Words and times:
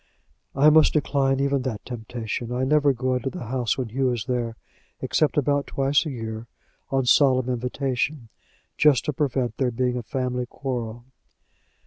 "I 0.55 0.71
must 0.71 0.93
decline 0.93 1.39
even 1.39 1.61
that 1.61 1.85
temptation. 1.85 2.51
I 2.51 2.63
never 2.63 2.91
go 2.91 3.13
into 3.13 3.29
the 3.29 3.45
house 3.45 3.77
when 3.77 3.89
Hugh 3.89 4.11
is 4.11 4.25
there, 4.25 4.55
except 4.99 5.37
about 5.37 5.67
twice 5.67 6.07
a 6.07 6.09
year 6.09 6.47
on 6.89 7.05
solemn 7.05 7.49
invitation 7.49 8.29
just 8.79 9.05
to 9.05 9.13
prevent 9.13 9.57
there 9.57 9.69
being 9.69 9.97
a 9.97 10.01
family 10.01 10.47
quarrel." 10.47 11.05